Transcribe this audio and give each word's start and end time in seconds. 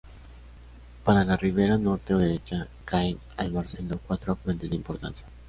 Por 1.05 1.13
la 1.13 1.37
ribera 1.37 1.77
norte 1.77 2.15
o 2.15 2.17
derecha, 2.17 2.67
caen 2.85 3.19
al 3.37 3.51
Barceló 3.51 3.99
cuatro 3.99 4.33
afluentes 4.33 4.67
de 4.71 4.75
importancia. 4.75 5.27